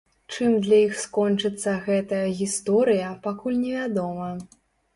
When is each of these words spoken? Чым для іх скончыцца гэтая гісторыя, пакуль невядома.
Чым 0.35 0.53
для 0.67 0.77
іх 0.85 0.95
скончыцца 1.01 1.75
гэтая 1.91 2.23
гісторыя, 2.41 3.13
пакуль 3.29 3.61
невядома. 3.65 4.35